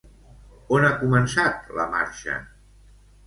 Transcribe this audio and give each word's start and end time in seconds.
On 0.77 0.85
ha 0.87 0.93
començat 1.01 1.69
la 1.81 1.87
marxa? 1.91 2.39